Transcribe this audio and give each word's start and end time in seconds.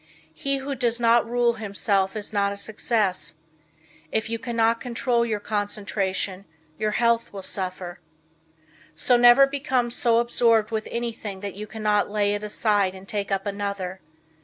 He 0.33 0.57
who 0.57 0.73
does 0.73 0.99
not 0.99 1.29
rule 1.29 1.53
himself 1.61 2.15
is 2.15 2.33
not 2.33 2.51
a 2.51 2.57
success. 2.57 3.35
If 4.11 4.31
you 4.31 4.39
cannot 4.39 4.81
control 4.81 5.23
your 5.23 5.39
concentration, 5.39 6.45
your 6.79 6.89
health 6.89 7.31
will 7.31 7.43
suffer. 7.43 7.99
So 8.95 9.15
never 9.15 9.45
become 9.45 9.91
so 9.91 10.17
absorbed 10.17 10.71
with 10.71 10.87
anything 10.89 11.41
that 11.41 11.53
you 11.53 11.67
cannot 11.67 12.09
lay 12.09 12.33
it 12.33 12.43
aside 12.43 12.95
and 12.95 13.07
take 13.07 13.31
up 13.31 13.45
another. 13.45 14.01